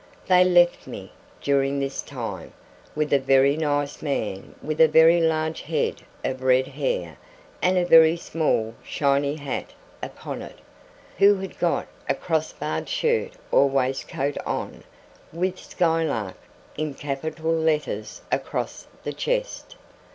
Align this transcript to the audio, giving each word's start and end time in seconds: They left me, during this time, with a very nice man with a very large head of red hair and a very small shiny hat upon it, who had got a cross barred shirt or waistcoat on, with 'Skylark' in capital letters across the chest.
They 0.25 0.43
left 0.43 0.87
me, 0.87 1.11
during 1.43 1.79
this 1.79 2.01
time, 2.01 2.53
with 2.95 3.13
a 3.13 3.19
very 3.19 3.55
nice 3.55 4.01
man 4.01 4.55
with 4.59 4.81
a 4.81 4.87
very 4.87 5.21
large 5.21 5.61
head 5.61 6.01
of 6.23 6.41
red 6.41 6.65
hair 6.69 7.19
and 7.61 7.77
a 7.77 7.85
very 7.85 8.17
small 8.17 8.73
shiny 8.83 9.35
hat 9.35 9.73
upon 10.01 10.41
it, 10.41 10.57
who 11.19 11.35
had 11.35 11.59
got 11.59 11.87
a 12.09 12.15
cross 12.15 12.51
barred 12.51 12.89
shirt 12.89 13.33
or 13.51 13.69
waistcoat 13.69 14.37
on, 14.43 14.83
with 15.31 15.59
'Skylark' 15.59 16.33
in 16.75 16.95
capital 16.95 17.53
letters 17.53 18.21
across 18.31 18.87
the 19.03 19.13
chest. 19.13 19.75